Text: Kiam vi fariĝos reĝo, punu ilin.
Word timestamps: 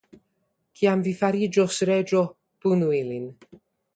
Kiam 0.79 1.03
vi 1.07 1.13
fariĝos 1.19 1.77
reĝo, 1.91 2.23
punu 2.65 2.91
ilin. 3.01 3.29